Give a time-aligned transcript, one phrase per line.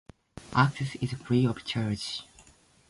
[0.55, 2.23] Access is free of charge.